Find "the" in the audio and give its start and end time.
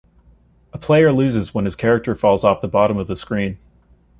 2.59-2.67, 3.05-3.15